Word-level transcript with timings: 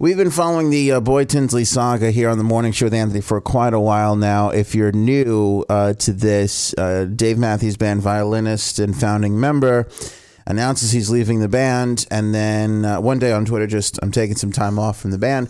We've 0.00 0.16
been 0.16 0.32
following 0.32 0.70
the 0.70 0.90
uh, 0.90 1.24
Tinsley 1.24 1.64
saga 1.64 2.10
here 2.10 2.28
on 2.28 2.36
the 2.36 2.42
Morning 2.42 2.72
Show 2.72 2.86
with 2.86 2.94
Anthony 2.94 3.20
for 3.20 3.40
quite 3.40 3.72
a 3.72 3.78
while 3.78 4.16
now. 4.16 4.50
If 4.50 4.74
you're 4.74 4.90
new 4.90 5.64
uh, 5.68 5.92
to 5.94 6.12
this, 6.12 6.74
uh, 6.76 7.04
Dave 7.04 7.38
Matthews 7.38 7.76
Band 7.76 8.02
violinist 8.02 8.80
and 8.80 8.96
founding 8.96 9.38
member 9.38 9.88
announces 10.48 10.90
he's 10.90 11.10
leaving 11.10 11.38
the 11.38 11.48
band, 11.48 12.08
and 12.10 12.34
then 12.34 12.84
uh, 12.84 13.00
one 13.00 13.20
day 13.20 13.30
on 13.30 13.44
Twitter, 13.44 13.68
just 13.68 14.00
I'm 14.02 14.10
taking 14.10 14.34
some 14.34 14.50
time 14.50 14.80
off 14.80 14.98
from 14.98 15.12
the 15.12 15.18
band. 15.18 15.48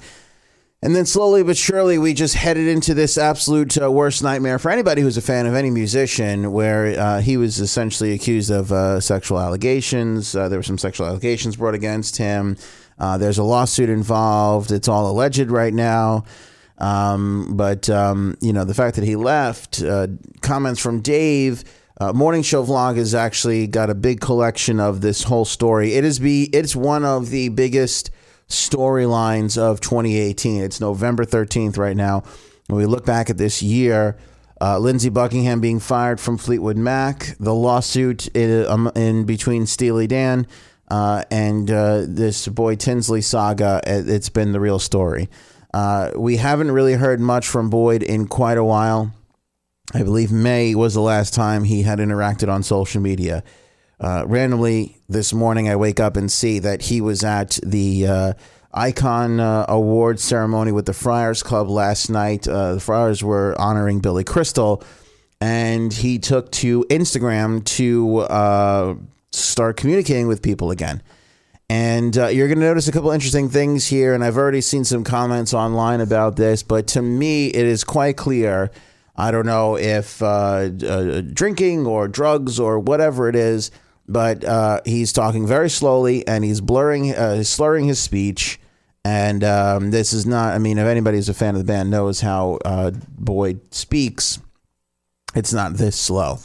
And 0.83 0.95
then 0.95 1.07
slowly 1.07 1.43
but 1.43 1.57
surely, 1.57 1.97
we 1.97 2.13
just 2.13 2.35
headed 2.35 2.69
into 2.69 2.93
this 2.93 3.17
absolute 3.17 3.81
uh, 3.81 3.91
worst 3.91 4.23
nightmare 4.23 4.59
for 4.59 4.71
anybody 4.71 5.01
who's 5.01 5.17
a 5.17 5.23
fan 5.23 5.47
of 5.47 5.55
any 5.55 5.71
musician, 5.71 6.53
where 6.53 7.01
uh, 7.01 7.21
he 7.23 7.39
was 7.39 7.61
essentially 7.61 8.13
accused 8.13 8.51
of 8.51 8.71
uh, 8.71 9.01
sexual 9.01 9.41
allegations. 9.41 10.37
Uh, 10.37 10.51
there 10.51 10.59
were 10.59 10.63
some 10.63 10.77
sexual 10.77 11.07
allegations 11.07 11.57
brought 11.57 11.73
against 11.73 12.19
him. 12.19 12.59
Uh, 12.99 13.19
there's 13.19 13.39
a 13.39 13.43
lawsuit 13.45 13.91
involved. 13.91 14.71
It's 14.71 14.89
all 14.89 15.11
alleged 15.11 15.51
right 15.51 15.75
now. 15.75 16.25
Um, 16.79 17.57
but, 17.57 17.89
um, 17.89 18.37
you 18.41 18.53
know, 18.53 18.65
the 18.65 18.75
fact 18.75 18.97
that 18.97 19.05
he 19.05 19.17
left, 19.17 19.83
uh, 19.83 20.09
comments 20.41 20.81
from 20.81 21.01
Dave. 21.01 21.65
Uh, 22.01 22.13
Morning 22.13 22.43
Show 22.43 22.65
Vlog 22.65 22.97
has 22.97 23.15
actually 23.15 23.69
got 23.69 23.89
a 23.89 23.95
big 23.95 24.21
collection 24.21 24.81
of 24.81 25.01
this 25.01 25.23
whole 25.23 25.45
story. 25.45 25.95
It 25.95 26.05
is 26.05 26.19
be 26.19 26.51
it's 26.53 26.75
one 26.75 27.05
of 27.05 27.31
the 27.31 27.51
biggest 27.51 28.11
storylines 28.49 29.57
of 29.57 29.81
2018. 29.81 30.63
It's 30.63 30.81
November 30.81 31.25
13th 31.25 31.79
right 31.79 31.97
now. 31.97 32.25
When 32.67 32.79
we 32.79 32.87
look 32.87 33.07
back 33.07 33.31
at 33.31 33.39
this 33.39 33.63
year, 33.63 34.17
uh, 34.61 34.79
Lindsey 34.79 35.09
Buckingham 35.09 35.61
being 35.61 35.79
fired 35.79 36.19
from 36.19 36.37
Fleetwood 36.37 36.77
Mac, 36.77 37.37
the 37.39 37.55
lawsuit 37.55 38.27
in, 38.29 38.67
um, 38.67 38.91
in 38.97 39.25
between 39.25 39.67
Steely 39.67 40.07
Dan 40.07 40.47
uh, 40.95 41.25
and 41.29 41.73
uh, 41.73 42.05
this 42.07 42.47
Boyd 42.47 42.79
Tinsley 42.79 43.21
saga, 43.21 43.81
it's 43.85 44.29
been 44.29 44.53
the 44.53 44.61
real 44.61 44.79
story. 44.79 45.29
Uh, 45.73 46.13
we 46.15 46.37
haven't 46.37 46.71
really 46.71 46.93
heard 46.93 47.19
much 47.19 47.49
from 47.49 47.69
Boyd 47.69 48.05
in 48.05 48.29
quite 48.29 48.59
a 48.59 48.63
while. 48.63 49.13
I 49.93 50.05
believe 50.05 50.31
May 50.31 50.73
was 50.77 50.95
the 50.95 51.01
last 51.01 51.35
time 51.35 51.65
he 51.65 51.83
had 51.83 51.99
interacted 51.99 52.49
on 52.49 52.63
social 52.63 53.01
media. 53.01 53.43
Uh, 53.99 54.23
randomly 54.29 54.97
this 55.09 55.33
morning, 55.33 55.69
I 55.69 55.75
wake 55.75 55.99
up 55.99 56.17
and 56.17 56.31
see 56.31 56.61
that 56.61 56.83
he 56.83 57.01
was 57.01 57.25
at 57.25 57.59
the 57.65 58.07
uh, 58.07 58.33
Icon 58.73 59.41
uh, 59.41 59.67
Award 59.69 60.21
ceremony 60.21 60.71
with 60.71 60.87
the 60.87 60.95
Friars 60.95 61.43
Club 61.43 61.69
last 61.69 62.09
night. 62.09 62.43
the 62.43 62.79
Friars 62.81 63.25
were 63.25 63.61
honoring 63.61 63.99
Billy 63.99 64.23
Crystal, 64.23 64.81
and 65.41 65.93
he 65.93 66.21
took 66.21 66.53
to 66.53 66.85
Instagram 66.89 67.65
to 67.65 68.21
start 69.35 69.77
communicating 69.77 70.27
with 70.27 70.43
people 70.43 70.71
again. 70.71 71.03
And 71.69 72.17
uh, 72.17 72.27
you're 72.29 72.47
going 72.47 72.61
to 72.61 72.65
notice 72.67 72.89
a 72.89 72.93
couple 72.93 73.11
interesting 73.11 73.49
things 73.49 73.87
here. 73.87 74.15
And 74.15 74.23
I've 74.23 74.37
already 74.37 74.61
seen 74.61 74.85
some 74.85 75.03
comments 75.03 75.55
online 75.55 76.01
about 76.01 76.37
this, 76.37 76.63
but 76.63 76.87
to 76.89 77.03
me, 77.03 77.49
it 77.49 77.67
is 77.67 77.85
quite 77.85 78.17
clear. 78.17 78.71
I 79.17 79.31
don't 79.31 79.47
know 79.47 79.77
if 79.77 80.23
uh, 80.23 80.71
uh, 80.87 81.21
drinking 81.21 81.87
or 81.87 82.09
drugs 82.09 82.61
or 82.61 82.79
whatever 82.79 83.29
it 83.29 83.37
is, 83.37 83.71
but 84.07 84.45
uh, 84.45 84.81
he's 84.85 85.13
talking 85.13 85.47
very 85.47 85.71
slowly 85.71 86.27
and 86.27 86.45
he's 86.45 86.61
blurring, 86.61 87.15
uh, 87.15 87.43
slurring 87.45 87.87
his 87.87 87.99
speech. 87.99 88.61
And 89.05 89.45
um, 89.45 89.91
this 89.91 90.13
is 90.13 90.27
not, 90.27 90.55
I 90.55 90.59
mean, 90.59 90.79
if 90.79 90.83
anybody 90.83 91.17
anybody's 91.17 91.29
a 91.29 91.35
fan 91.35 91.55
of 91.55 91.59
the 91.59 91.65
band 91.65 91.91
knows 91.91 92.21
how 92.21 92.59
uh, 92.65 92.91
Boyd 92.91 93.61
speaks, 93.73 94.39
it's 95.35 95.53
not 95.53 95.75
this 95.75 95.97
slow. 95.97 96.39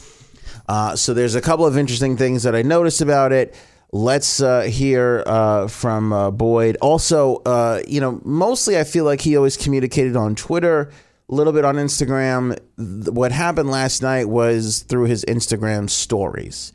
Uh, 0.68 0.96
so 0.96 1.14
there's 1.14 1.34
a 1.34 1.40
couple 1.40 1.66
of 1.66 1.76
interesting 1.76 2.16
things 2.16 2.42
that 2.42 2.54
I 2.54 2.62
noticed 2.62 3.00
about 3.00 3.32
it. 3.32 3.54
Let's 3.92 4.40
uh, 4.40 4.62
hear 4.62 5.24
uh, 5.26 5.66
from 5.66 6.12
uh, 6.12 6.30
Boyd. 6.30 6.76
Also, 6.80 7.42
uh, 7.44 7.80
you 7.88 8.00
know, 8.00 8.20
mostly 8.24 8.78
I 8.78 8.84
feel 8.84 9.04
like 9.04 9.20
he 9.20 9.36
always 9.36 9.56
communicated 9.56 10.14
on 10.14 10.36
Twitter, 10.36 10.92
a 11.28 11.34
little 11.34 11.52
bit 11.52 11.64
on 11.64 11.74
Instagram. 11.74 12.56
What 13.12 13.32
happened 13.32 13.68
last 13.68 14.00
night 14.00 14.28
was 14.28 14.80
through 14.82 15.06
his 15.06 15.24
Instagram 15.24 15.90
stories. 15.90 16.72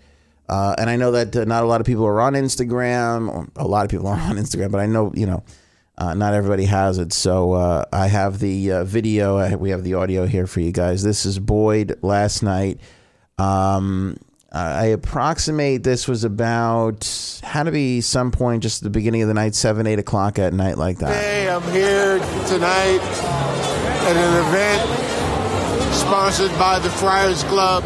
Uh, 0.49 0.75
and 0.77 0.89
I 0.89 0.97
know 0.97 1.11
that 1.11 1.47
not 1.47 1.63
a 1.63 1.67
lot 1.67 1.79
of 1.79 1.87
people 1.87 2.05
are 2.05 2.19
on 2.19 2.33
Instagram. 2.33 3.49
a 3.55 3.65
lot 3.65 3.85
of 3.85 3.91
people 3.91 4.07
are 4.09 4.19
on 4.19 4.35
Instagram, 4.35 4.71
but 4.71 4.81
I 4.81 4.85
know, 4.85 5.13
you 5.15 5.25
know, 5.25 5.41
not 5.97 6.33
everybody 6.33 6.65
has 6.65 6.97
it. 6.97 7.13
So 7.13 7.85
I 7.93 8.07
have 8.07 8.39
the 8.39 8.83
video, 8.83 9.55
we 9.55 9.69
have 9.69 9.85
the 9.85 9.93
audio 9.93 10.25
here 10.25 10.47
for 10.47 10.59
you 10.59 10.73
guys. 10.73 11.01
This 11.01 11.25
is 11.25 11.39
Boyd 11.39 11.97
last 12.01 12.43
night 12.43 12.81
um, 13.37 14.17
I 14.51 14.85
approximate 14.85 15.83
this 15.83 16.07
was 16.07 16.23
about 16.23 17.03
had 17.43 17.63
to 17.63 17.71
be 17.71 17.99
some 17.99 18.31
point 18.31 18.63
just 18.63 18.83
the 18.83 18.89
beginning 18.89 19.21
of 19.21 19.27
the 19.27 19.33
night, 19.33 19.53
seven, 19.53 19.85
eight 19.85 19.99
o'clock 19.99 20.39
at 20.39 20.53
night, 20.53 20.77
like 20.77 20.99
that. 20.99 21.13
Hey, 21.21 21.49
I'm 21.49 21.61
here 21.73 22.19
tonight 22.47 23.01
at 24.07 24.15
an 24.15 24.47
event 24.47 25.93
sponsored 25.93 26.51
by 26.57 26.79
the 26.79 26.89
Friars 26.89 27.43
Club, 27.43 27.83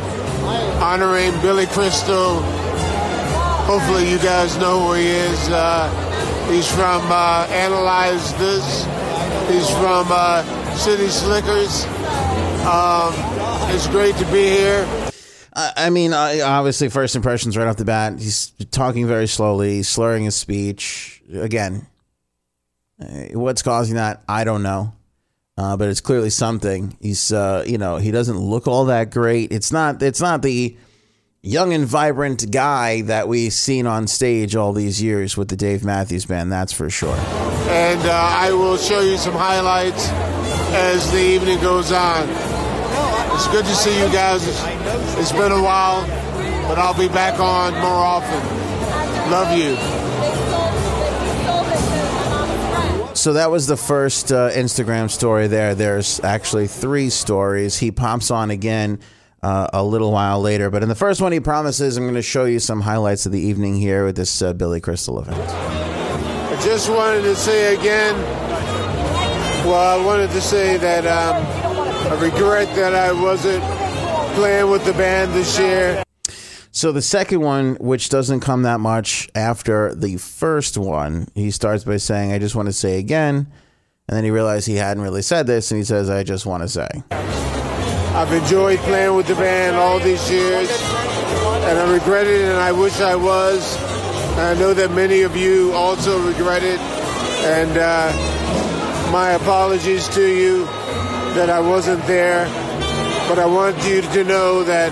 honoring 0.79 1.31
Billy 1.41 1.65
Crystal. 1.67 2.41
Hopefully, 3.65 4.09
you 4.11 4.19
guys 4.19 4.55
know 4.57 4.87
who 4.87 4.93
he 4.93 5.07
is. 5.07 5.49
Uh, 5.49 5.89
he's 6.51 6.69
from 6.69 7.01
uh, 7.09 7.47
Analyze 7.49 8.33
This. 8.35 8.85
He's 9.49 9.69
from 9.77 10.07
uh, 10.11 10.43
City 10.75 11.07
Slickers. 11.07 11.85
Um, 12.65 13.13
it's 13.73 13.87
great 13.87 14.15
to 14.17 14.25
be 14.25 14.43
here. 14.43 14.85
I 15.75 15.89
mean, 15.89 16.13
obviously, 16.13 16.89
first 16.89 17.15
impressions 17.15 17.57
right 17.57 17.67
off 17.67 17.77
the 17.77 17.85
bat. 17.85 18.19
He's 18.19 18.51
talking 18.71 19.07
very 19.07 19.27
slowly, 19.27 19.83
slurring 19.83 20.25
his 20.25 20.35
speech. 20.35 21.21
Again, 21.33 21.87
uh, 23.01 23.37
what's 23.39 23.61
causing 23.61 23.95
that? 23.95 24.23
I 24.27 24.43
don't 24.43 24.63
know, 24.63 24.93
uh, 25.57 25.77
but 25.77 25.89
it's 25.89 26.01
clearly 26.01 26.29
something. 26.29 26.97
He's, 27.01 27.31
uh, 27.31 27.63
you 27.67 27.77
know, 27.77 27.97
he 27.97 28.11
doesn't 28.11 28.37
look 28.37 28.67
all 28.67 28.85
that 28.85 29.11
great. 29.11 29.51
It's 29.51 29.71
not. 29.71 30.01
It's 30.01 30.21
not 30.21 30.41
the 30.41 30.77
young 31.41 31.73
and 31.73 31.85
vibrant 31.85 32.51
guy 32.51 33.01
that 33.01 33.27
we've 33.27 33.53
seen 33.53 33.87
on 33.87 34.07
stage 34.07 34.55
all 34.55 34.73
these 34.73 35.01
years 35.01 35.37
with 35.37 35.47
the 35.47 35.55
Dave 35.55 35.83
Matthews 35.83 36.25
Band. 36.25 36.51
That's 36.51 36.73
for 36.73 36.89
sure. 36.89 37.15
And 37.69 38.01
uh, 38.01 38.11
I 38.11 38.51
will 38.51 38.77
show 38.77 38.99
you 38.99 39.17
some 39.17 39.33
highlights 39.33 40.09
as 40.73 41.11
the 41.11 41.21
evening 41.21 41.59
goes 41.61 41.91
on. 41.91 42.58
It's 43.39 43.47
good 43.47 43.63
to 43.63 43.73
see 43.73 43.97
you 43.97 44.11
guys. 44.11 44.45
It's, 45.17 45.31
been 45.31 45.53
a 45.53 45.63
while, 45.63 46.05
but 46.67 46.77
I'll 46.77 46.93
be 46.93 47.07
back 47.07 47.39
on 47.39 47.71
more 47.75 47.85
often. 47.85 48.37
Love 49.31 49.57
you. 49.57 49.77
So 53.15 53.31
that 53.31 53.49
was 53.49 53.65
the 53.65 53.77
first 53.77 54.33
uh, 54.33 54.49
Instagram 54.49 55.09
story 55.09 55.47
there. 55.47 55.73
There's 55.73 56.19
actually 56.19 56.67
three 56.67 57.09
stories. 57.09 57.77
He 57.77 57.91
pops 57.91 58.29
on 58.29 58.51
again 58.51 58.99
uh, 59.41 59.69
a 59.71 59.85
little 59.85 60.11
while 60.11 60.41
later. 60.41 60.69
But 60.69 60.83
in 60.83 60.89
the 60.89 60.95
first 60.95 61.21
one, 61.21 61.31
he 61.31 61.39
promises 61.39 61.95
I'm 61.95 62.03
going 62.03 62.15
to 62.15 62.21
show 62.21 62.43
you 62.43 62.59
some 62.59 62.81
highlights 62.81 63.25
of 63.25 63.31
the 63.31 63.39
evening 63.39 63.77
here 63.77 64.03
with 64.03 64.17
this 64.17 64.41
uh, 64.41 64.51
Billy 64.51 64.81
Crystal 64.81 65.17
event. 65.17 65.39
I 65.49 66.61
just 66.61 66.89
wanted 66.89 67.21
to 67.21 67.37
say 67.37 67.73
again, 67.73 68.15
well, 69.65 69.97
I 69.97 70.05
wanted 70.05 70.29
to 70.31 70.41
say 70.41 70.75
that 70.75 71.07
um, 71.07 71.58
I 72.07 72.19
regret 72.21 72.73
that 72.75 72.95
I 72.95 73.11
wasn't 73.11 73.63
playing 74.35 74.69
with 74.69 74.85
the 74.85 74.93
band 74.93 75.33
this 75.33 75.59
year. 75.59 76.03
So 76.71 76.91
the 76.91 77.01
second 77.01 77.41
one, 77.41 77.75
which 77.75 78.09
doesn't 78.09 78.39
come 78.41 78.61
that 78.63 78.79
much 78.79 79.27
after 79.35 79.93
the 79.93 80.17
first 80.17 80.77
one, 80.77 81.27
he 81.35 81.51
starts 81.51 81.83
by 81.83 81.97
saying, 81.97 82.31
"I 82.31 82.39
just 82.39 82.55
want 82.55 82.67
to 82.67 82.73
say 82.73 82.99
again," 82.99 83.47
and 84.07 84.15
then 84.15 84.23
he 84.23 84.31
realized 84.31 84.67
he 84.67 84.75
hadn't 84.75 85.03
really 85.03 85.21
said 85.21 85.45
this, 85.47 85.71
and 85.71 85.77
he 85.77 85.83
says, 85.83 86.09
"I 86.09 86.23
just 86.23 86.45
want 86.45 86.63
to 86.63 86.69
say." 86.69 86.87
I've 87.11 88.31
enjoyed 88.31 88.79
playing 88.79 89.15
with 89.15 89.27
the 89.27 89.35
band 89.35 89.75
all 89.77 89.99
these 89.99 90.31
years, 90.31 90.69
and 90.71 91.79
I 91.79 91.91
regret 91.91 92.27
it, 92.27 92.41
and 92.41 92.57
I 92.57 92.71
wish 92.71 93.01
I 93.01 93.15
was. 93.15 93.77
And 94.33 94.41
I 94.41 94.53
know 94.55 94.73
that 94.73 94.91
many 94.91 95.23
of 95.23 95.35
you 95.35 95.73
also 95.73 96.19
regret 96.25 96.63
it, 96.63 96.79
and 96.79 97.77
uh, 97.77 99.11
my 99.11 99.31
apologies 99.31 100.07
to 100.09 100.25
you 100.25 100.67
that 101.35 101.49
I 101.49 101.59
wasn't 101.59 102.05
there, 102.07 102.45
but 103.27 103.39
I 103.39 103.45
want 103.45 103.77
you 103.87 104.01
to 104.01 104.23
know 104.23 104.63
that 104.63 104.91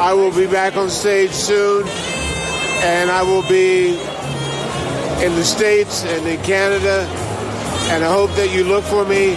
I 0.00 0.12
will 0.14 0.34
be 0.34 0.46
back 0.46 0.76
on 0.76 0.88
stage 0.90 1.30
soon, 1.32 1.86
and 1.86 3.10
I 3.10 3.22
will 3.22 3.46
be 3.48 3.98
in 5.24 5.34
the 5.36 5.44
States 5.44 6.04
and 6.04 6.26
in 6.26 6.42
Canada 6.42 7.06
And 7.92 8.02
I 8.04 8.12
hope 8.12 8.30
that 8.36 8.52
you 8.54 8.64
look 8.64 8.84
for 8.84 9.04
me, 9.04 9.34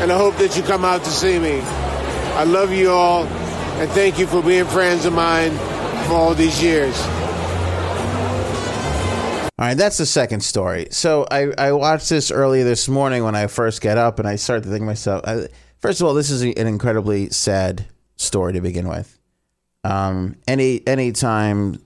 and 0.00 0.10
I 0.10 0.16
hope 0.16 0.36
that 0.38 0.56
you 0.56 0.62
come 0.62 0.84
out 0.84 1.04
to 1.04 1.10
see 1.10 1.38
me. 1.38 1.60
I 1.60 2.44
love 2.44 2.72
you 2.72 2.90
all, 2.90 3.24
and 3.24 3.90
thank 3.90 4.18
you 4.18 4.26
for 4.26 4.42
being 4.42 4.64
friends 4.64 5.04
of 5.04 5.12
mine 5.12 5.50
for 6.06 6.14
all 6.14 6.34
these 6.34 6.62
years. 6.62 6.98
All 9.58 9.66
right, 9.66 9.76
that's 9.76 9.98
the 9.98 10.06
second 10.06 10.40
story. 10.42 10.88
So 10.90 11.26
I, 11.30 11.52
I 11.58 11.72
watched 11.72 12.08
this 12.08 12.30
earlier 12.30 12.64
this 12.64 12.88
morning 12.88 13.22
when 13.24 13.34
I 13.34 13.46
first 13.46 13.82
get 13.82 13.98
up, 13.98 14.18
and 14.18 14.26
I 14.26 14.36
started 14.36 14.64
to 14.64 14.70
think 14.70 14.84
myself, 14.84 15.22
I, 15.26 15.48
first 15.80 16.00
of 16.00 16.06
all, 16.06 16.14
this 16.14 16.30
is 16.30 16.42
an 16.42 16.66
incredibly 16.66 17.30
sad 17.30 17.86
story 18.16 18.52
to 18.52 18.60
begin 18.60 18.88
with. 18.88 19.18
Um, 19.82 20.36
any 20.46 20.86
any 20.86 21.12
time, 21.12 21.80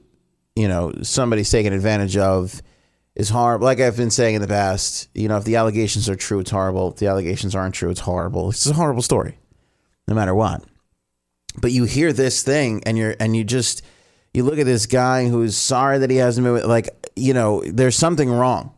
you 0.56 0.68
know, 0.68 0.92
somebody's 1.02 1.50
taken 1.50 1.72
advantage 1.72 2.16
of 2.16 2.60
is 3.14 3.28
horrible. 3.30 3.64
Like 3.64 3.80
I've 3.80 3.96
been 3.96 4.10
saying 4.10 4.34
in 4.34 4.42
the 4.42 4.48
past, 4.48 5.08
you 5.14 5.28
know, 5.28 5.36
if 5.36 5.44
the 5.44 5.56
allegations 5.56 6.08
are 6.08 6.16
true, 6.16 6.40
it's 6.40 6.50
horrible. 6.50 6.90
If 6.90 6.96
the 6.96 7.06
allegations 7.06 7.54
aren't 7.54 7.74
true, 7.74 7.90
it's 7.90 8.00
horrible. 8.00 8.50
It's 8.50 8.66
a 8.66 8.74
horrible 8.74 9.02
story, 9.02 9.38
no 10.08 10.14
matter 10.14 10.34
what. 10.34 10.64
But 11.60 11.70
you 11.70 11.84
hear 11.84 12.12
this 12.12 12.42
thing, 12.42 12.82
and 12.84 12.98
you're 12.98 13.14
and 13.20 13.36
you 13.36 13.44
just 13.44 13.82
you 14.32 14.42
look 14.42 14.58
at 14.58 14.66
this 14.66 14.86
guy 14.86 15.28
who's 15.28 15.56
sorry 15.56 15.98
that 15.98 16.10
he 16.10 16.16
hasn't 16.16 16.44
been 16.44 16.68
like 16.68 16.88
you 17.16 17.32
know, 17.32 17.62
there's 17.64 17.96
something 17.96 18.30
wrong. 18.30 18.72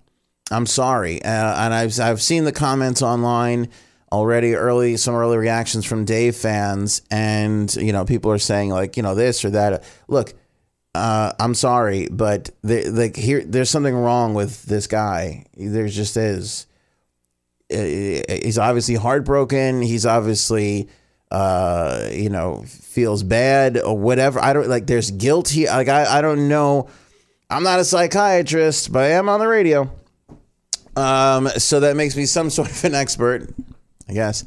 I'm 0.50 0.66
sorry, 0.66 1.22
uh, 1.22 1.64
and 1.64 1.74
I've 1.74 1.98
I've 1.98 2.22
seen 2.22 2.44
the 2.44 2.52
comments 2.52 3.02
online 3.02 3.68
already. 4.10 4.54
Early 4.54 4.96
some 4.96 5.14
early 5.14 5.36
reactions 5.36 5.84
from 5.84 6.04
Dave 6.04 6.36
fans, 6.36 7.02
and 7.10 7.74
you 7.76 7.92
know, 7.92 8.04
people 8.04 8.30
are 8.30 8.38
saying 8.38 8.70
like, 8.70 8.96
you 8.96 9.02
know, 9.02 9.14
this 9.14 9.44
or 9.44 9.50
that. 9.50 9.84
Look, 10.08 10.34
uh, 10.94 11.32
I'm 11.38 11.54
sorry, 11.54 12.08
but 12.10 12.50
like 12.62 13.16
here, 13.16 13.42
there's 13.44 13.70
something 13.70 13.94
wrong 13.94 14.34
with 14.34 14.64
this 14.64 14.86
guy. 14.86 15.46
There 15.56 15.88
just 15.88 16.16
is. 16.16 16.66
He's 17.68 18.58
obviously 18.58 18.94
heartbroken. 18.94 19.82
He's 19.82 20.06
obviously 20.06 20.88
uh, 21.30 22.08
you 22.12 22.30
know, 22.30 22.62
feels 22.66 23.22
bad 23.22 23.78
or 23.78 23.98
whatever. 23.98 24.40
I 24.40 24.52
don't 24.52 24.68
like 24.68 24.86
there's 24.86 25.10
guilt. 25.10 25.54
Like 25.56 25.88
I, 25.88 26.18
I 26.18 26.20
don't 26.20 26.48
know 26.48 26.88
I'm 27.48 27.62
not 27.62 27.78
a 27.78 27.84
psychiatrist, 27.84 28.92
but 28.92 29.04
I 29.04 29.10
am 29.10 29.28
on 29.28 29.38
the 29.38 29.46
radio. 29.46 29.90
Um, 30.96 31.48
so 31.58 31.80
that 31.80 31.96
makes 31.96 32.16
me 32.16 32.26
some 32.26 32.50
sort 32.50 32.70
of 32.70 32.84
an 32.84 32.94
expert, 32.94 33.48
I 34.08 34.12
guess. 34.12 34.44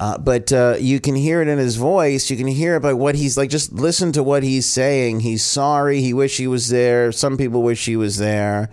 Uh, 0.00 0.18
but 0.18 0.52
uh, 0.52 0.76
you 0.78 0.98
can 0.98 1.14
hear 1.14 1.40
it 1.40 1.46
in 1.48 1.58
his 1.58 1.76
voice. 1.76 2.28
You 2.28 2.36
can 2.36 2.48
hear 2.48 2.76
it 2.76 2.80
by 2.80 2.94
what 2.94 3.14
he's 3.14 3.36
like. 3.36 3.48
Just 3.48 3.72
listen 3.72 4.10
to 4.12 4.22
what 4.22 4.42
he's 4.42 4.66
saying. 4.66 5.20
He's 5.20 5.44
sorry. 5.44 6.00
He 6.00 6.12
wish 6.12 6.36
he 6.36 6.48
was 6.48 6.68
there. 6.68 7.12
Some 7.12 7.36
people 7.36 7.62
wish 7.62 7.86
he 7.86 7.96
was 7.96 8.18
there. 8.18 8.70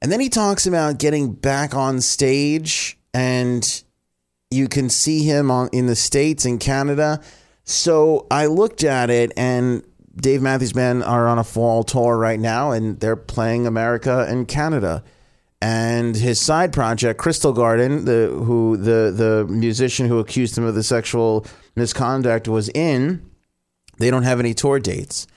And 0.00 0.10
then 0.10 0.18
he 0.18 0.28
talks 0.28 0.66
about 0.66 0.98
getting 0.98 1.32
back 1.32 1.76
on 1.76 2.00
stage, 2.00 2.98
and 3.14 3.84
you 4.50 4.66
can 4.66 4.90
see 4.90 5.22
him 5.22 5.48
on 5.48 5.68
in 5.72 5.86
the 5.86 5.94
states 5.94 6.44
and 6.44 6.58
Canada. 6.58 7.20
So 7.62 8.26
I 8.28 8.46
looked 8.46 8.82
at 8.82 9.10
it, 9.10 9.32
and 9.36 9.84
Dave 10.16 10.42
Matthews 10.42 10.72
Band 10.72 11.04
are 11.04 11.28
on 11.28 11.38
a 11.38 11.44
fall 11.44 11.84
tour 11.84 12.18
right 12.18 12.40
now, 12.40 12.72
and 12.72 12.98
they're 12.98 13.14
playing 13.14 13.68
America 13.68 14.26
and 14.28 14.48
Canada. 14.48 15.04
And 15.62 16.16
his 16.16 16.40
side 16.40 16.72
project, 16.72 17.20
Crystal 17.20 17.52
Garden, 17.52 18.04
the 18.04 18.26
who 18.26 18.76
the 18.76 19.14
the 19.16 19.46
musician 19.48 20.08
who 20.08 20.18
accused 20.18 20.58
him 20.58 20.64
of 20.64 20.74
the 20.74 20.82
sexual 20.82 21.46
misconduct 21.76 22.48
was 22.48 22.68
in, 22.70 23.30
they 23.98 24.10
don't 24.10 24.24
have 24.24 24.40
any 24.40 24.54
tour 24.54 24.80
dates. 24.80 25.28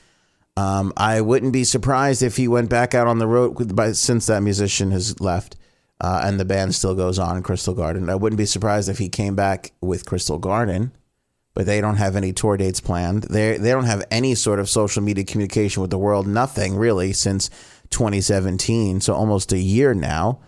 Um, 0.57 0.93
I 0.97 1.21
wouldn't 1.21 1.53
be 1.53 1.63
surprised 1.63 2.23
if 2.23 2.37
he 2.37 2.47
went 2.47 2.71
back 2.71 2.95
out 2.95 3.05
on 3.05 3.19
the 3.19 3.27
road 3.27 3.75
by, 3.75 3.91
since 3.91 4.25
that 4.25 4.41
musician 4.41 4.89
has 4.89 5.19
left 5.21 5.57
uh, 6.01 6.21
and 6.23 6.39
the 6.39 6.45
band 6.45 6.73
still 6.73 6.95
goes 6.95 7.19
on 7.19 7.43
Crystal 7.43 7.75
Garden. 7.75 8.09
I 8.09 8.15
wouldn't 8.15 8.39
be 8.39 8.47
surprised 8.47 8.89
if 8.89 8.97
he 8.97 9.09
came 9.09 9.35
back 9.35 9.73
with 9.79 10.07
Crystal 10.07 10.39
Garden 10.39 10.91
but 11.55 11.65
they 11.65 11.81
don't 11.81 11.95
have 11.95 12.15
any 12.15 12.33
tour 12.33 12.57
dates 12.57 12.81
planned. 12.81 13.23
They 13.23 13.57
they 13.57 13.71
don't 13.71 13.85
have 13.85 14.05
any 14.11 14.35
sort 14.35 14.59
of 14.59 14.69
social 14.69 15.01
media 15.01 15.23
communication 15.23 15.81
with 15.81 15.89
the 15.89 15.97
world. 15.97 16.27
Nothing 16.27 16.75
really 16.75 17.13
since 17.13 17.49
2017, 17.95 19.01
so 19.01 19.15
almost 19.15 19.53
a 19.53 19.57
year 19.57 19.93
now. 19.93 20.39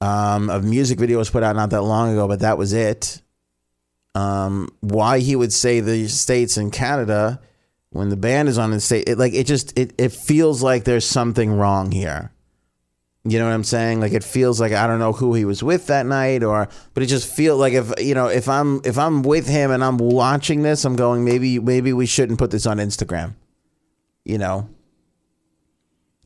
Um, 0.00 0.50
a 0.50 0.60
music 0.60 0.98
video 0.98 1.18
was 1.18 1.30
put 1.30 1.42
out 1.42 1.54
not 1.54 1.70
that 1.70 1.82
long 1.82 2.12
ago, 2.12 2.26
but 2.26 2.40
that 2.40 2.58
was 2.58 2.72
it. 2.72 3.22
Um, 4.14 4.68
why 4.80 5.20
he 5.20 5.36
would 5.36 5.52
say 5.52 5.80
the 5.80 6.08
states 6.08 6.56
and 6.56 6.72
Canada 6.72 7.40
when 7.90 8.08
the 8.08 8.16
band 8.16 8.48
is 8.48 8.58
on 8.58 8.72
the 8.72 8.80
state, 8.80 9.08
it, 9.08 9.18
like 9.18 9.34
it 9.34 9.46
just 9.46 9.78
it 9.78 9.92
it 9.98 10.10
feels 10.10 10.64
like 10.64 10.82
there's 10.82 11.06
something 11.06 11.52
wrong 11.52 11.92
here. 11.92 12.32
You 13.26 13.38
know 13.38 13.46
what 13.46 13.54
I'm 13.54 13.64
saying? 13.64 14.00
Like 14.00 14.12
it 14.12 14.24
feels 14.24 14.60
like 14.60 14.72
I 14.72 14.86
don't 14.88 14.98
know 14.98 15.12
who 15.12 15.32
he 15.34 15.44
was 15.44 15.62
with 15.62 15.86
that 15.86 16.04
night 16.04 16.42
or 16.42 16.68
but 16.92 17.02
it 17.04 17.06
just 17.06 17.32
feels 17.32 17.60
like 17.60 17.72
if 17.72 17.92
you 18.00 18.14
know, 18.14 18.26
if 18.26 18.48
I'm 18.48 18.80
if 18.84 18.98
I'm 18.98 19.22
with 19.22 19.46
him 19.46 19.70
and 19.70 19.82
I'm 19.82 19.98
watching 19.98 20.62
this, 20.62 20.84
I'm 20.84 20.96
going 20.96 21.24
maybe 21.24 21.60
maybe 21.60 21.92
we 21.92 22.04
shouldn't 22.04 22.38
put 22.38 22.50
this 22.50 22.66
on 22.66 22.78
Instagram. 22.78 23.34
You 24.24 24.38
know? 24.38 24.68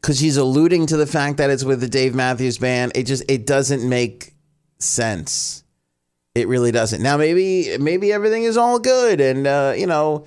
Cuz 0.00 0.20
he's 0.20 0.36
alluding 0.36 0.86
to 0.86 0.96
the 0.96 1.06
fact 1.06 1.38
that 1.38 1.50
it's 1.50 1.64
with 1.64 1.80
the 1.80 1.88
Dave 1.88 2.14
Matthews 2.14 2.58
band. 2.58 2.92
It 2.94 3.04
just 3.04 3.24
it 3.28 3.46
doesn't 3.46 3.86
make 3.88 4.34
sense. 4.78 5.64
It 6.34 6.48
really 6.48 6.70
doesn't. 6.70 7.02
Now 7.02 7.16
maybe 7.16 7.76
maybe 7.78 8.12
everything 8.12 8.44
is 8.44 8.56
all 8.56 8.78
good 8.78 9.20
and 9.20 9.46
uh, 9.46 9.74
you 9.76 9.86
know, 9.86 10.26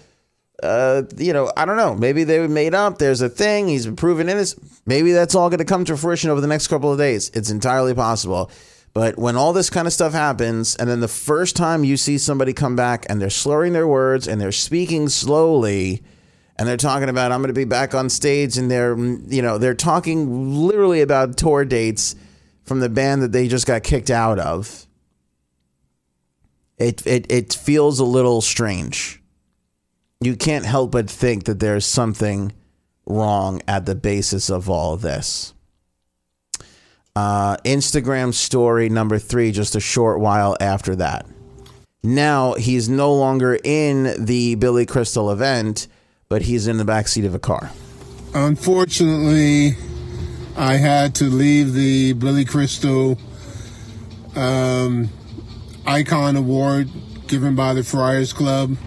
uh, 0.62 1.04
you 1.18 1.34
know, 1.34 1.52
I 1.58 1.66
don't 1.66 1.78
know. 1.78 1.96
Maybe 1.96 2.24
they 2.24 2.46
made 2.48 2.76
up. 2.76 2.98
There's 2.98 3.22
a 3.22 3.30
thing. 3.30 3.68
He's 3.68 3.86
been 3.86 3.96
proven 3.96 4.30
innocent. 4.30 4.64
Maybe 4.86 5.12
that's 5.12 5.36
all 5.36 5.50
going 5.50 5.60
to 5.60 5.66
come 5.66 5.86
to 5.86 5.98
fruition 5.98 6.30
over 6.30 6.42
the 6.42 6.48
next 6.48 6.68
couple 6.68 6.92
of 6.92 6.98
days. 6.98 7.30
It's 7.34 7.50
entirely 7.50 7.94
possible. 7.94 8.52
But 8.94 9.18
when 9.18 9.38
all 9.38 9.54
this 9.54 9.70
kind 9.70 9.88
of 9.88 9.94
stuff 9.94 10.12
happens, 10.12 10.76
and 10.76 10.90
then 10.90 11.00
the 11.00 11.08
first 11.08 11.56
time 11.56 11.84
you 11.84 11.96
see 11.96 12.18
somebody 12.18 12.52
come 12.52 12.76
back 12.76 13.06
and 13.10 13.22
they're 13.22 13.30
slurring 13.30 13.74
their 13.74 13.88
words 13.88 14.28
and 14.28 14.40
they're 14.40 14.52
speaking 14.52 15.08
slowly, 15.08 16.04
and 16.58 16.68
they're 16.68 16.78
talking 16.78 17.10
about 17.10 17.32
I'm 17.32 17.42
going 17.42 17.50
to 17.50 17.54
be 17.54 17.66
back 17.66 17.94
on 17.94 18.10
stage, 18.10 18.58
and 18.58 18.70
they're 18.70 18.98
you 18.98 19.42
know 19.42 19.58
they're 19.58 19.74
talking 19.74 20.56
literally 20.68 21.02
about 21.02 21.38
tour 21.38 21.66
dates 21.66 22.16
from 22.64 22.80
the 22.80 22.90
band 22.90 23.22
that 23.24 23.32
they 23.32 23.48
just 23.48 23.68
got 23.68 23.84
kicked 23.84 24.10
out 24.10 24.40
of. 24.40 24.86
It 26.78 27.06
it 27.06 27.32
it 27.32 27.54
feels 27.54 28.00
a 28.00 28.06
little 28.06 28.42
strange 28.42 29.22
you 30.22 30.36
can't 30.36 30.66
help 30.66 30.92
but 30.92 31.10
think 31.10 31.46
that 31.46 31.60
there's 31.60 31.86
something 31.86 32.54
wrong 33.06 33.60
at 33.68 33.86
the 33.86 33.96
basis 33.96 34.50
of 34.50 34.70
all 34.70 34.96
this. 34.96 35.54
Uh, 37.16 37.58
Instagram 37.66 38.34
story 38.34 38.88
number 38.88 39.20
three, 39.20 39.52
just 39.52 39.76
a 39.76 39.82
short 39.82 40.20
while 40.20 40.56
after 40.62 40.96
that. 40.96 41.26
Now 42.04 42.54
he's 42.54 42.88
no 42.88 43.14
longer 43.14 43.60
in 43.64 44.24
the 44.24 44.56
Billy 44.56 44.86
Crystal 44.86 45.32
event, 45.32 45.88
but 46.32 46.44
he's 46.44 46.66
in 46.66 46.78
the 46.78 46.86
backseat 46.86 47.26
of 47.26 47.36
a 47.36 47.40
car. 47.40 47.72
Unfortunately, 48.34 49.76
I 50.56 50.78
had 50.78 51.14
to 51.16 51.26
leave 51.26 51.74
the 51.74 52.14
Billy 52.14 52.46
Crystal 52.46 53.18
um, 54.38 55.10
Icon 55.86 56.38
Award 56.38 56.90
given 57.28 57.54
by 57.54 57.74
the 57.74 57.84
Friars 57.84 58.32
Club. 58.32 58.78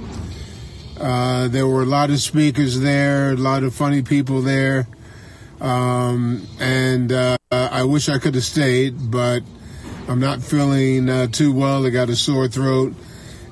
Uh, 0.99 1.49
there 1.49 1.67
were 1.67 1.83
a 1.83 1.87
lot 1.87 2.09
of 2.09 2.19
speakers 2.21 2.81
there, 2.81 3.33
a 3.33 3.37
lot 3.37 3.63
of 3.63 3.75
funny 3.75 4.01
people 4.01 4.41
there. 4.41 4.89
Um, 5.61 6.47
and 6.59 7.13
uh, 7.13 7.37
I 7.53 7.85
wish 7.85 8.09
I 8.09 8.17
could 8.17 8.37
have 8.37 8.45
stayed, 8.45 9.11
but 9.11 9.43
I'm 10.09 10.19
not 10.19 10.43
feeling 10.43 11.11
uh, 11.11 11.27
too 11.27 11.53
well. 11.53 11.85
I 11.85 11.91
got 11.91 12.09
a 12.09 12.17
sore 12.17 12.49
throat 12.49 12.95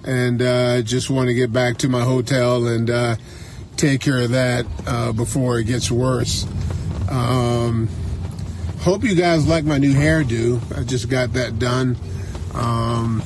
and 0.02 0.40
uh, 0.40 0.80
just 0.80 1.10
want 1.10 1.28
to 1.28 1.34
get 1.34 1.52
back 1.52 1.76
to 1.78 1.90
my 1.90 2.00
hotel 2.00 2.66
and 2.66 2.88
uh, 2.88 3.16
take 3.82 4.00
care 4.00 4.20
of 4.20 4.30
that 4.30 4.64
uh, 4.86 5.10
before 5.10 5.58
it 5.58 5.64
gets 5.64 5.90
worse. 5.90 6.46
Um, 7.10 7.88
hope 8.78 9.02
you 9.02 9.16
guys 9.16 9.48
like 9.48 9.64
my 9.64 9.78
new 9.78 9.92
hairdo. 9.92 10.78
I 10.78 10.84
just 10.84 11.08
got 11.08 11.32
that 11.32 11.58
done. 11.58 11.96
Um, 12.54 13.20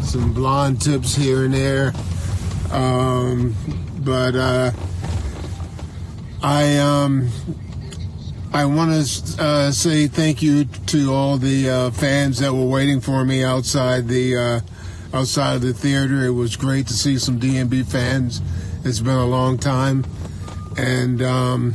some 0.00 0.32
blonde 0.32 0.80
tips 0.80 1.14
here 1.14 1.44
and 1.44 1.52
there. 1.52 1.92
Um, 2.70 3.54
but 3.98 4.34
uh, 4.34 4.70
I 6.42 6.78
um, 6.78 7.28
I 8.54 8.64
want 8.64 9.06
to 9.06 9.42
uh, 9.42 9.70
say 9.70 10.06
thank 10.06 10.40
you 10.40 10.64
to 10.64 11.12
all 11.12 11.36
the 11.36 11.68
uh, 11.68 11.90
fans 11.90 12.38
that 12.38 12.54
were 12.54 12.64
waiting 12.64 13.02
for 13.02 13.22
me 13.26 13.44
outside 13.44 14.08
the 14.08 14.34
uh, 14.34 14.60
outside 15.14 15.56
of 15.56 15.60
the 15.60 15.74
theater. 15.74 16.24
It 16.24 16.30
was 16.30 16.56
great 16.56 16.86
to 16.86 16.94
see 16.94 17.18
some 17.18 17.38
DMB 17.38 17.86
fans. 17.92 18.40
It's 18.84 18.98
been 19.00 19.16
a 19.16 19.26
long 19.26 19.58
time, 19.58 20.04
and 20.76 21.22
um, 21.22 21.74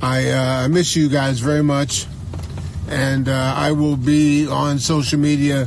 I 0.00 0.30
uh, 0.30 0.68
miss 0.68 0.94
you 0.94 1.08
guys 1.08 1.40
very 1.40 1.62
much. 1.62 2.06
And 2.88 3.28
uh, 3.28 3.54
I 3.56 3.72
will 3.72 3.96
be 3.96 4.46
on 4.46 4.78
social 4.78 5.18
media 5.18 5.66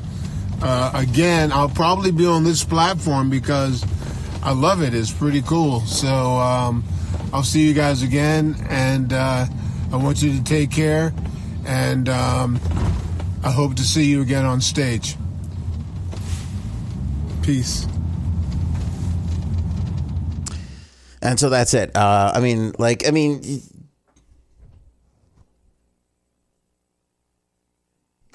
uh, 0.62 0.92
again. 0.94 1.52
I'll 1.52 1.70
probably 1.70 2.12
be 2.12 2.26
on 2.26 2.44
this 2.44 2.64
platform 2.64 3.30
because 3.30 3.84
I 4.42 4.54
love 4.54 4.82
it. 4.82 4.94
It's 4.94 5.12
pretty 5.12 5.42
cool. 5.42 5.82
So 5.82 6.08
um, 6.08 6.84
I'll 7.34 7.44
see 7.44 7.68
you 7.68 7.74
guys 7.74 8.02
again, 8.02 8.56
and 8.70 9.12
uh, 9.12 9.48
I 9.92 9.96
want 9.98 10.22
you 10.22 10.38
to 10.38 10.44
take 10.44 10.72
care. 10.72 11.14
And 11.66 12.08
um, 12.08 12.60
I 13.44 13.52
hope 13.52 13.76
to 13.76 13.84
see 13.84 14.06
you 14.06 14.22
again 14.22 14.46
on 14.46 14.62
stage. 14.62 15.18
Peace. 17.42 17.88
And 21.26 21.40
so 21.40 21.50
that's 21.50 21.74
it. 21.74 21.96
Uh, 21.96 22.32
I 22.36 22.40
mean, 22.40 22.74
like, 22.78 23.08
I 23.08 23.12
mean, 23.12 23.42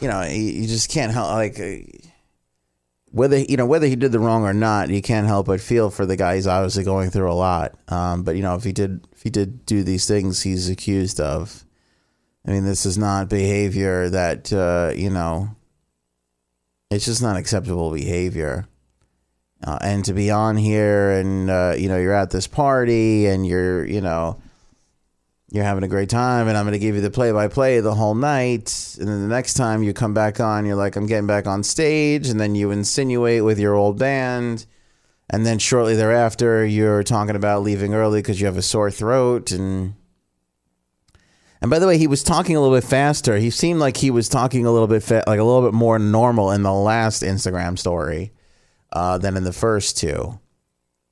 you 0.01 0.09
know, 0.09 0.23
you, 0.23 0.67
just 0.67 0.91
can't 0.91 1.13
help 1.13 1.29
like 1.29 1.61
uh, 1.61 1.77
whether 3.13 3.39
you 3.39 3.57
know 3.57 3.67
whether 3.67 3.87
he 3.87 3.95
did 3.95 4.11
the 4.11 4.19
wrong 4.19 4.43
or 4.43 4.53
not. 4.53 4.89
You 4.91 5.03
can't 5.03 5.29
help 5.29 5.47
but 5.47 5.61
feel 5.61 5.91
for 5.91 6.05
the 6.05 6.17
guy. 6.17 6.35
He's 6.35 6.49
obviously 6.49 6.83
going 6.83 7.11
through 7.11 7.31
a 7.31 7.35
lot. 7.35 7.79
Um, 7.87 8.25
but 8.25 8.35
you 8.35 8.43
know, 8.43 8.57
if 8.57 8.65
he 8.65 8.73
did 8.73 9.07
if 9.13 9.23
he 9.23 9.31
did 9.31 9.65
do 9.67 9.85
these 9.85 10.09
things 10.09 10.43
he's 10.43 10.69
accused 10.69 11.21
of, 11.21 11.65
I 12.45 12.51
mean, 12.51 12.65
this 12.65 12.85
is 12.85 12.99
not 12.99 13.29
behavior 13.29 14.09
that 14.11 14.53
uh, 14.53 14.93
you 14.97 15.11
know. 15.11 15.55
It's 16.91 17.05
just 17.05 17.23
not 17.23 17.37
acceptable 17.37 17.93
behavior. 17.93 18.67
Uh, 19.63 19.79
and 19.83 20.05
to 20.07 20.15
be 20.15 20.31
on 20.31 20.57
here 20.57 21.11
and 21.11 21.51
uh, 21.51 21.75
you 21.77 21.89
know 21.89 21.99
you're 21.99 22.15
at 22.15 22.31
this 22.31 22.47
party 22.47 23.27
and 23.27 23.47
you're 23.47 23.85
you 23.85 24.01
know 24.01 24.41
you're 25.51 25.65
having 25.65 25.83
a 25.83 25.89
great 25.89 26.09
time 26.09 26.47
and 26.49 26.57
I'm 26.57 26.65
going 26.65 26.73
to 26.73 26.79
give 26.79 26.95
you 26.95 27.01
the 27.01 27.11
play 27.11 27.33
by 27.33 27.49
play 27.49 27.81
the 27.81 27.95
whole 27.95 28.15
night. 28.15 28.97
And 28.99 29.09
then 29.09 29.23
the 29.23 29.35
next 29.35 29.55
time 29.55 29.83
you 29.83 29.93
come 29.93 30.15
back 30.15 30.39
on, 30.39 30.65
you're 30.65 30.77
like, 30.77 30.95
I'm 30.95 31.07
getting 31.07 31.27
back 31.27 31.47
on 31.47 31.65
stage. 31.65 32.29
And 32.29 32.41
then 32.41 32.55
you 32.55 32.71
insinuate 32.71 33.45
with 33.45 33.59
your 33.59 33.75
old 33.75 33.99
band. 33.99 34.65
And 35.29 35.45
then 35.45 35.59
shortly 35.59 35.97
thereafter, 35.97 36.65
you're 36.65 37.03
talking 37.03 37.37
about 37.37 37.63
leaving 37.63 37.95
early 37.95 38.21
because 38.21 38.41
you 38.41 38.47
have 38.47 38.57
a 38.57 38.63
sore 38.63 38.91
throat. 38.91 39.51
And 39.51 39.95
and 41.61 41.71
by 41.71 41.79
the 41.79 41.87
way, 41.87 41.99
he 41.99 42.07
was 42.07 42.23
talking 42.23 42.57
a 42.57 42.61
little 42.61 42.77
bit 42.77 42.85
faster. 42.85 43.37
He 43.37 43.51
seemed 43.51 43.81
like 43.81 43.99
he 43.99 44.11
was 44.11 44.29
talking 44.29 44.65
a 44.65 44.73
little 44.73 44.89
bit 44.89 45.03
fa- 45.03 45.25
like 45.27 45.39
a 45.39 45.45
little 45.45 45.63
bit 45.63 45.75
more 45.75 45.99
normal 45.99 46.53
in 46.53 46.63
the 46.63 46.73
last 46.73 47.23
Instagram 47.23 47.79
story 47.79 48.33
uh, 48.93 49.19
than 49.19 49.37
in 49.37 49.45
the 49.45 49.53
first 49.53 49.97
two. 49.97 50.39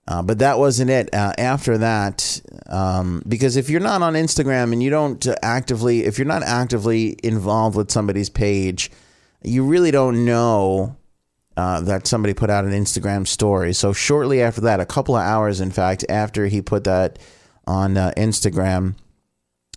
Uh, 0.06 0.22
but 0.22 0.38
that 0.38 0.58
wasn't 0.58 0.90
it. 0.90 1.12
Uh, 1.14 1.32
after 1.36 1.76
that, 1.78 2.40
um, 2.68 3.22
because 3.28 3.56
if 3.56 3.68
you're 3.68 3.80
not 3.80 4.00
on 4.00 4.14
Instagram 4.14 4.72
and 4.72 4.82
you 4.82 4.88
don't 4.88 5.26
actively, 5.42 6.04
if 6.04 6.18
you're 6.18 6.26
not 6.26 6.42
actively 6.42 7.14
involved 7.22 7.76
with 7.76 7.90
somebody's 7.90 8.30
page, 8.30 8.90
you 9.42 9.64
really 9.64 9.90
don't 9.90 10.24
know 10.24 10.96
uh, 11.58 11.80
that 11.82 12.06
somebody 12.06 12.32
put 12.32 12.48
out 12.48 12.64
an 12.64 12.70
Instagram 12.70 13.26
story. 13.26 13.74
So 13.74 13.92
shortly 13.92 14.40
after 14.40 14.62
that, 14.62 14.80
a 14.80 14.86
couple 14.86 15.14
of 15.14 15.22
hours, 15.22 15.60
in 15.60 15.70
fact, 15.70 16.04
after 16.08 16.46
he 16.46 16.62
put 16.62 16.84
that 16.84 17.18
on 17.66 17.98
uh, 17.98 18.12
Instagram, 18.16 18.94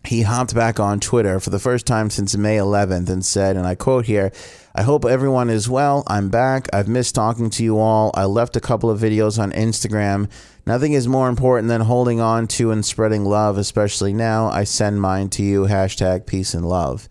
he 0.04 0.24
hopped 0.24 0.56
back 0.56 0.80
on 0.80 1.00
Twitter 1.00 1.40
for 1.40 1.52
the 1.52 1.60
first 1.60 1.86
time 1.86 2.10
since 2.10 2.36
May 2.36 2.58
11th 2.58 3.10
and 3.10 3.24
said, 3.24 3.56
and 3.56 3.68
I 3.68 3.76
quote 3.76 4.06
here, 4.06 4.32
I 4.74 4.82
hope 4.84 5.06
everyone 5.06 5.50
is 5.50 5.70
well. 5.70 6.04
I'm 6.08 6.30
back. 6.30 6.68
I've 6.74 6.88
missed 6.88 7.14
talking 7.14 7.50
to 7.52 7.64
you 7.64 7.78
all. 7.78 8.12
I 8.16 8.26
left 8.26 8.56
a 8.56 8.62
couple 8.62 8.90
of 8.90 9.00
videos 9.00 9.38
on 9.38 9.52
Instagram. 9.52 10.30
Nothing 10.66 10.94
is 10.94 11.08
more 11.08 11.30
important 11.30 11.68
than 11.68 11.82
holding 11.82 12.20
on 12.20 12.48
to 12.48 12.72
and 12.72 12.86
spreading 12.86 13.26
love, 13.26 13.58
especially 13.58 14.14
now. 14.14 14.48
I 14.48 14.64
send 14.64 15.02
mine 15.02 15.30
to 15.32 15.44
you. 15.44 15.64
Hashtag 15.64 16.26
peace 16.26 16.54
and 16.54 16.68
love. 16.68 17.08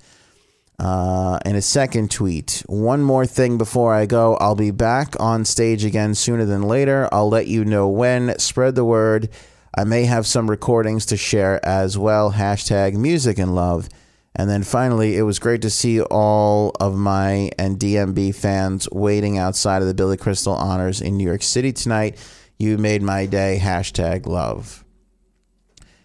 Uh, 0.79 1.39
in 1.45 1.57
a 1.57 1.63
second 1.63 2.11
tweet, 2.11 2.63
one 2.67 3.03
more 3.03 3.27
thing 3.27 3.59
before 3.59 3.93
I 3.93 4.07
go. 4.07 4.37
I'll 4.37 4.55
be 4.55 4.71
back 4.71 5.15
on 5.21 5.45
stage 5.45 5.85
again 5.85 6.15
sooner 6.15 6.47
than 6.47 6.63
later. 6.63 7.09
I'll 7.13 7.29
let 7.29 7.47
you 7.47 7.67
know 7.67 7.87
when. 7.87 8.39
Spread 8.39 8.75
the 8.77 8.85
word. 8.85 9.29
I 9.75 9.85
may 9.85 10.05
have 10.05 10.27
some 10.27 10.50
recordings 10.50 11.07
to 11.07 11.17
share 11.17 11.65
as 11.65 11.97
well. 11.97 12.33
Hashtag 12.33 12.95
music 12.95 13.39
and 13.39 13.55
love. 13.55 13.89
And 14.35 14.49
then 14.49 14.62
finally, 14.62 15.17
it 15.17 15.23
was 15.23 15.39
great 15.39 15.62
to 15.62 15.71
see 15.71 16.00
all 16.00 16.75
of 16.81 16.97
my 16.97 17.50
and 17.59 17.79
DMB 17.79 18.35
fans 18.35 18.89
waiting 18.91 19.39
outside 19.39 19.83
of 19.83 19.89
the 19.89 19.95
Billy 19.95 20.17
Crystal 20.17 20.55
Honors 20.55 21.00
in 21.00 21.17
New 21.17 21.25
York 21.27 21.43
City 21.43 21.73
tonight. 21.73 22.17
You 22.59 22.79
made 22.79 23.03
my 23.03 23.27
day. 23.27 23.59
Hashtag 23.61 24.27
love. 24.27 24.85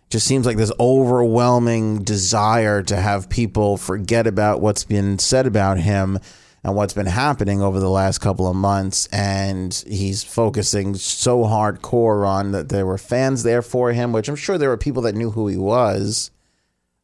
Just 0.09 0.27
seems 0.27 0.45
like 0.45 0.57
this 0.57 0.71
overwhelming 0.79 2.03
desire 2.03 2.81
to 2.83 2.95
have 2.95 3.29
people 3.29 3.77
forget 3.77 4.27
about 4.27 4.61
what's 4.61 4.83
been 4.83 5.19
said 5.19 5.45
about 5.47 5.79
him 5.79 6.19
and 6.65 6.75
what's 6.75 6.95
been 6.95 7.05
happening 7.05 7.61
over 7.61 7.79
the 7.79 7.91
last 7.91 8.17
couple 8.17 8.47
of 8.49 8.55
months. 8.55 9.05
And 9.11 9.71
he's 9.87 10.23
focusing 10.23 10.95
so 10.95 11.43
hardcore 11.43 12.27
on 12.27 12.53
that 12.53 12.69
there 12.69 12.87
were 12.87 12.97
fans 12.97 13.43
there 13.43 13.61
for 13.61 13.93
him, 13.93 14.11
which 14.11 14.27
I'm 14.27 14.35
sure 14.35 14.57
there 14.57 14.69
were 14.69 14.75
people 14.75 15.03
that 15.03 15.13
knew 15.13 15.29
who 15.29 15.47
he 15.47 15.57
was. 15.57 16.31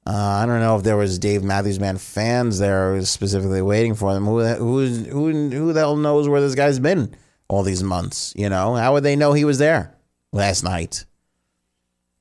Uh, 0.08 0.16
I 0.16 0.48
don't 0.48 0.62
know 0.62 0.78
if 0.78 0.84
there 0.84 0.98
was 0.98 1.20
Dave 1.20 1.44
Matthews 1.44 1.78
Band 1.78 2.02
fans 2.02 2.58
there 2.58 3.00
specifically 3.04 3.62
waiting 3.62 3.94
for 3.94 4.16
them. 4.16 4.26
Who 4.26 4.44
who 4.44 4.88
who 4.88 5.50
who 5.52 5.74
the 5.74 5.80
hell 5.80 5.96
knows 5.96 6.28
where 6.28 6.42
this 6.42 6.56
guy's 6.56 6.80
been 6.80 7.16
all 7.48 7.62
these 7.62 7.84
months? 7.84 8.34
You 8.36 8.50
know, 8.50 8.74
how 8.74 8.94
would 8.94 9.04
they 9.04 9.16
know 9.16 9.34
he 9.34 9.46
was 9.46 9.60
there 9.60 9.96
last 10.34 10.64
night? 10.64 11.06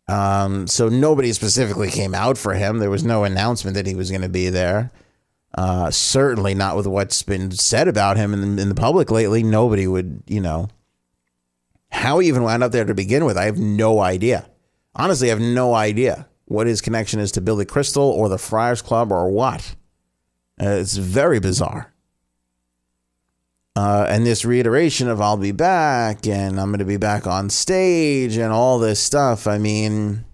Um, 0.09 0.67
so 0.67 0.91
nobody 0.91 1.33
specifically 1.33 1.91
came 1.91 2.15
out 2.15 2.37
for 2.37 2.53
him. 2.53 2.81
There 2.81 2.91
was 2.91 3.05
no 3.05 3.25
announcement 3.25 3.77
that 3.77 3.87
he 3.87 3.95
was 3.95 4.11
going 4.11 4.23
to 4.23 4.29
be 4.29 4.51
there. 4.51 4.91
Uh, 5.55 5.91
certainly 5.91 6.55
not 6.55 6.77
with 6.77 6.87
what's 6.87 7.23
been 7.23 7.51
said 7.51 7.89
about 7.89 8.17
him 8.17 8.33
in, 8.33 8.59
in 8.59 8.69
the 8.69 8.75
public 8.75 9.11
lately. 9.11 9.43
Nobody 9.43 9.87
would, 9.87 10.23
you 10.27 10.41
know, 10.41 10.69
how 11.91 12.21
he 12.21 12.29
even 12.29 12.45
wound 12.45 12.63
up 12.63 12.73
there 12.73 12.85
to 12.85 12.95
begin 12.95 13.25
with. 13.25 13.37
I 13.37 13.47
have 13.47 13.59
no 13.59 14.01
idea. 14.01 14.49
Honestly, 14.95 15.29
I 15.29 15.31
have 15.31 15.41
no 15.41 15.75
idea 15.75 16.29
what 16.45 16.67
his 16.67 16.81
connection 16.81 17.21
is 17.21 17.33
to 17.33 17.41
Billy 17.41 17.65
Crystal 17.65 18.03
or 18.03 18.29
the 18.29 18.39
Friars 18.39 18.83
Club 18.83 19.13
or 19.13 19.31
what. 19.31 19.75
Uh, 20.61 20.69
it's 20.69 20.97
very 20.97 21.41
bizarre. 21.41 21.93
Uh, 23.77 24.05
and 24.09 24.27
this 24.27 24.45
reiteration 24.45 25.09
of 25.09 25.21
I'll 25.21 25.37
be 25.37 25.53
back 25.53 26.27
and 26.27 26.61
I'm 26.61 26.71
going 26.71 26.81
to 26.81 26.85
be 26.85 26.97
back 26.97 27.27
on 27.27 27.51
stage 27.51 28.37
and 28.37 28.53
all 28.53 28.79
this 28.79 29.01
stuff. 29.01 29.47
I 29.47 29.59
mean, 29.59 30.25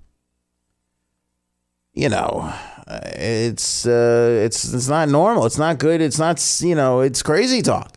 you 1.93 2.09
know, 2.09 2.53
it's 2.87 3.87
uh, 3.87 4.43
it's 4.45 4.73
it's 4.73 4.89
not 4.89 5.09
normal. 5.09 5.47
It's 5.47 5.59
not 5.59 5.79
good. 5.79 6.01
It's 6.01 6.19
not 6.19 6.43
you 6.61 6.75
know. 6.75 7.01
It's 7.01 7.23
crazy 7.23 7.63
talk. 7.63 7.97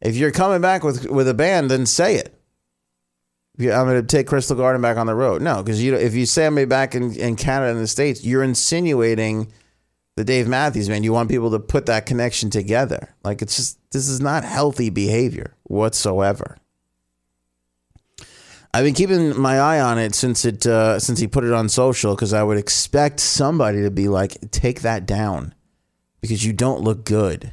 If 0.00 0.16
you're 0.16 0.32
coming 0.32 0.60
back 0.60 0.82
with 0.84 1.06
with 1.06 1.28
a 1.28 1.34
band, 1.34 1.70
then 1.70 1.86
say 1.86 2.16
it. 2.16 2.32
I'm 3.58 3.86
going 3.86 4.00
to 4.00 4.06
take 4.06 4.26
Crystal 4.26 4.56
Garden 4.56 4.82
back 4.82 4.98
on 4.98 5.06
the 5.06 5.14
road. 5.14 5.40
No, 5.40 5.62
because 5.62 5.82
you 5.82 5.94
if 5.94 6.14
you 6.14 6.26
say 6.26 6.46
I'm 6.46 6.68
back 6.68 6.94
in, 6.94 7.14
in 7.16 7.36
Canada 7.36 7.72
and 7.72 7.80
the 7.80 7.86
States, 7.86 8.22
you're 8.24 8.42
insinuating 8.42 9.50
the 10.16 10.24
Dave 10.24 10.48
Matthews 10.48 10.88
man. 10.88 11.02
You 11.02 11.12
want 11.12 11.30
people 11.30 11.50
to 11.52 11.58
put 11.58 11.86
that 11.86 12.04
connection 12.04 12.50
together. 12.50 13.14
Like 13.24 13.42
it's 13.42 13.56
just 13.56 13.78
this 13.92 14.08
is 14.08 14.20
not 14.20 14.44
healthy 14.44 14.90
behavior 14.90 15.54
whatsoever. 15.62 16.58
I've 18.76 18.84
been 18.84 18.92
keeping 18.92 19.40
my 19.40 19.58
eye 19.58 19.80
on 19.80 19.98
it 19.98 20.14
since 20.14 20.44
it 20.44 20.66
uh, 20.66 21.00
since 21.00 21.18
he 21.18 21.26
put 21.26 21.44
it 21.44 21.52
on 21.54 21.70
social 21.70 22.14
because 22.14 22.34
I 22.34 22.42
would 22.42 22.58
expect 22.58 23.20
somebody 23.20 23.80
to 23.80 23.90
be 23.90 24.08
like, 24.08 24.50
take 24.50 24.82
that 24.82 25.06
down 25.06 25.54
because 26.20 26.44
you 26.44 26.52
don't 26.52 26.82
look 26.82 27.06
good, 27.06 27.52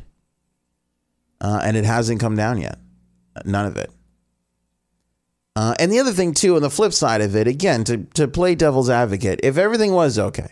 uh, 1.39 1.61
and 1.63 1.77
it 1.77 1.85
hasn't 1.85 2.19
come 2.19 2.35
down 2.35 2.59
yet, 2.59 2.77
none 3.45 3.65
of 3.65 3.77
it. 3.77 3.89
Uh, 5.55 5.73
and 5.79 5.89
the 5.93 5.99
other 5.99 6.11
thing 6.11 6.33
too, 6.33 6.57
on 6.57 6.61
the 6.61 6.69
flip 6.69 6.91
side 6.91 7.21
of 7.21 7.37
it, 7.37 7.47
again 7.47 7.85
to 7.85 7.99
to 8.15 8.27
play 8.27 8.53
devil's 8.53 8.89
advocate, 8.89 9.39
if 9.43 9.57
everything 9.57 9.93
was 9.93 10.19
okay, 10.19 10.49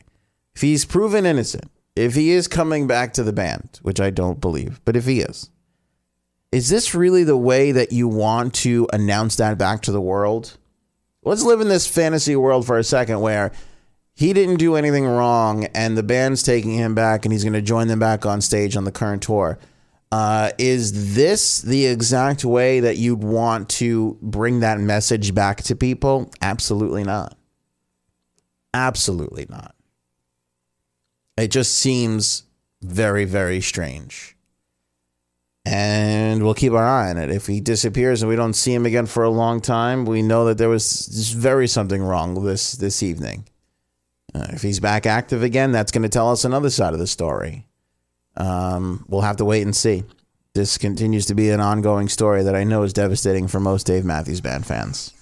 if 0.55 0.61
he's 0.61 0.85
proven 0.85 1.25
innocent, 1.25 1.69
if 1.97 2.15
he 2.15 2.29
is 2.31 2.47
coming 2.47 2.87
back 2.87 3.11
to 3.11 3.23
the 3.23 3.33
band, 3.33 3.81
which 3.81 3.99
I 3.99 4.09
don't 4.09 4.39
believe, 4.39 4.79
but 4.85 4.95
if 4.95 5.03
he 5.05 5.19
is, 5.19 5.49
is 6.53 6.69
this 6.69 6.95
really 6.95 7.25
the 7.25 7.35
way 7.35 7.73
that 7.73 7.91
you 7.91 8.07
want 8.07 8.53
to 8.53 8.87
announce 8.93 9.35
that 9.35 9.57
back 9.57 9.81
to 9.81 9.91
the 9.91 9.99
world? 9.99 10.57
Let's 11.23 11.43
live 11.43 11.61
in 11.61 11.67
this 11.67 11.87
fantasy 11.87 12.35
world 12.35 12.65
for 12.65 12.77
a 12.77 12.83
second 12.83 13.21
where 13.21 13.51
he 14.13 14.33
didn't 14.33 14.57
do 14.57 14.75
anything 14.75 15.05
wrong 15.05 15.65
and 15.73 15.97
the 15.97 16.03
band's 16.03 16.43
taking 16.43 16.73
him 16.73 16.93
back 16.93 17.25
and 17.25 17.31
he's 17.31 17.43
going 17.43 17.53
to 17.53 17.61
join 17.61 17.87
them 17.87 17.99
back 17.99 18.25
on 18.25 18.41
stage 18.41 18.75
on 18.75 18.83
the 18.83 18.91
current 18.91 19.23
tour. 19.23 19.57
Uh, 20.11 20.51
is 20.57 21.15
this 21.15 21.61
the 21.61 21.85
exact 21.85 22.43
way 22.43 22.81
that 22.81 22.97
you'd 22.97 23.23
want 23.23 23.69
to 23.69 24.17
bring 24.21 24.59
that 24.59 24.79
message 24.79 25.33
back 25.33 25.63
to 25.63 25.75
people? 25.75 26.29
Absolutely 26.41 27.03
not. 27.03 27.37
Absolutely 28.73 29.45
not. 29.49 29.73
It 31.37 31.47
just 31.47 31.77
seems 31.77 32.43
very, 32.81 33.23
very 33.25 33.61
strange 33.61 34.35
and 35.65 36.43
we'll 36.43 36.53
keep 36.53 36.73
our 36.73 36.83
eye 36.83 37.09
on 37.09 37.17
it. 37.17 37.29
If 37.29 37.47
he 37.47 37.61
disappears 37.61 38.21
and 38.21 38.29
we 38.29 38.35
don't 38.35 38.53
see 38.53 38.73
him 38.73 38.85
again 38.85 39.05
for 39.05 39.23
a 39.23 39.29
long 39.29 39.61
time, 39.61 40.05
we 40.05 40.21
know 40.21 40.45
that 40.45 40.57
there 40.57 40.69
was 40.69 41.07
very 41.35 41.67
something 41.67 42.01
wrong 42.01 42.43
this 42.43 42.73
this 42.73 43.03
evening. 43.03 43.47
Uh, 44.33 44.47
if 44.49 44.61
he's 44.61 44.79
back 44.79 45.05
active 45.05 45.43
again, 45.43 45.71
that's 45.71 45.91
going 45.91 46.03
to 46.03 46.09
tell 46.09 46.31
us 46.31 46.45
another 46.45 46.69
side 46.69 46.93
of 46.93 46.99
the 46.99 47.07
story. 47.07 47.67
Um, 48.37 49.05
we'll 49.09 49.21
have 49.21 49.37
to 49.37 49.45
wait 49.45 49.63
and 49.63 49.75
see. 49.75 50.03
This 50.53 50.77
continues 50.77 51.25
to 51.27 51.35
be 51.35 51.49
an 51.49 51.59
ongoing 51.59 52.09
story 52.09 52.43
that 52.43 52.55
I 52.55 52.63
know 52.63 52.83
is 52.83 52.93
devastating 52.93 53.47
for 53.47 53.59
most 53.59 53.85
Dave 53.87 54.05
Matthews 54.05 54.41
Band 54.41 54.65
fans. 54.65 55.13